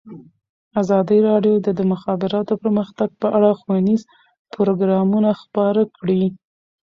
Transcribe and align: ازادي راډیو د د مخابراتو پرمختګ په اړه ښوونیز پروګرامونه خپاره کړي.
ازادي 0.81 1.17
راډیو 1.29 1.55
د 1.65 1.67
د 1.79 1.81
مخابراتو 1.91 2.53
پرمختګ 2.63 3.09
په 3.21 3.27
اړه 3.37 3.49
ښوونیز 3.59 4.01
پروګرامونه 4.53 5.29
خپاره 5.41 5.81
کړي. 5.97 6.23